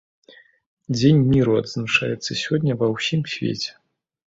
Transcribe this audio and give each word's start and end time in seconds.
Дзень 0.97 1.21
міру 1.33 1.53
адзначаецца 1.61 2.31
сёння 2.43 2.73
ва 2.85 2.95
ўсім 2.97 3.21
свеце. 3.37 3.71